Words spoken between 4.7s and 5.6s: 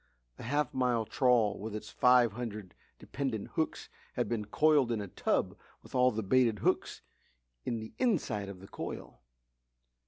in a tub